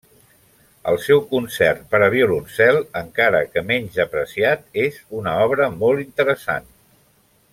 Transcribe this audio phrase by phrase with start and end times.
[0.91, 6.71] El seu Concert per a violoncel, encara que menys apreciat, és una obra molt interessant.